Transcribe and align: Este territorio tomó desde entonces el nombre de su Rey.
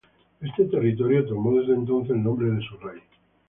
Este 0.39 0.63
territorio 0.65 1.23
tomó 1.27 1.59
desde 1.59 1.75
entonces 1.75 2.15
el 2.15 2.23
nombre 2.23 2.49
de 2.49 2.61
su 2.63 2.75
Rey. 2.77 3.03